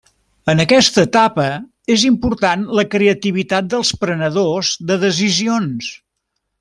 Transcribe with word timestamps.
En 0.51 0.61
aquesta 0.61 1.01
etapa 1.07 1.43
és 1.95 2.05
important 2.09 2.63
la 2.79 2.87
creativitat 2.95 3.69
dels 3.75 3.93
prenedors 4.05 4.73
de 4.93 4.99
decisions. 5.05 5.93